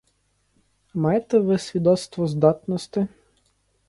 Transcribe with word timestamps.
А 0.95 0.97
маєте 0.99 1.39
ви 1.39 1.57
свідоцтво 1.57 2.27
здатности? 2.27 3.07